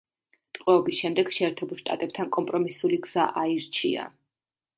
ტყვეობის 0.57 1.01
შემდეგ 1.01 1.29
შეერთებულ 1.35 1.81
შტატებთან 1.81 2.33
კომპრომისული 2.39 3.01
გზა 3.05 3.27
აირჩია. 3.45 4.09